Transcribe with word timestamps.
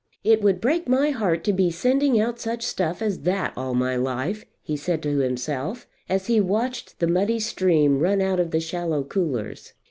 "It 0.23 0.41
would 0.41 0.59
break 0.59 0.89
my 0.89 1.11
heart 1.11 1.43
to 1.43 1.53
be 1.53 1.69
sending 1.69 2.19
out 2.19 2.39
such 2.39 2.63
stuff 2.65 3.03
as 3.03 3.19
that 3.19 3.53
all 3.55 3.75
my 3.75 3.95
life," 3.95 4.45
he 4.63 4.75
said 4.75 5.03
to 5.03 5.19
himself, 5.19 5.85
as 6.09 6.25
he 6.25 6.41
watched 6.41 6.97
the 6.97 7.05
muddy 7.07 7.39
stream 7.39 7.99
run 7.99 8.19
out 8.19 8.39
of 8.39 8.49
the 8.49 8.59
shallow 8.59 9.03
coolers. 9.03 9.73